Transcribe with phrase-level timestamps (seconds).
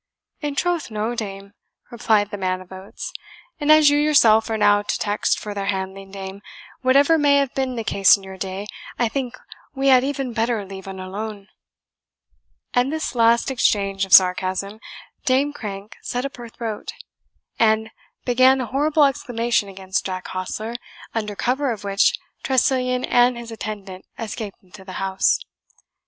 [0.39, 1.53] "In troth no, dame,"
[1.91, 3.13] replied the man of oats;
[3.59, 6.41] "and as you yourself are now no text for their handling, dame,
[6.81, 8.65] whatever may have been the case in your day,
[8.97, 9.37] I think
[9.75, 11.49] we had e'en better leave un alone."
[12.73, 14.79] At this last exchange of sarcasm,
[15.25, 16.93] Dame Crank set up her throat,
[17.59, 17.91] and
[18.25, 20.77] began a horrible exclamation against Jack Hostler,
[21.13, 25.37] under cover of which Tressilian and his attendant escaped into the house.